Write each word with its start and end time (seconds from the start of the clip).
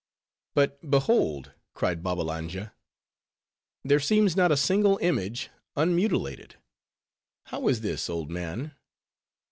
"But 0.55 0.89
behold," 0.89 1.51
cried 1.75 2.01
Babbalanja, 2.01 2.73
"there 3.83 3.99
seems 3.99 4.35
not 4.35 4.51
a 4.51 4.57
single 4.57 4.97
image 4.97 5.51
unmutilated. 5.77 6.55
How 7.45 7.67
is 7.67 7.81
this, 7.81 8.09
old 8.09 8.31
man?" 8.31 8.71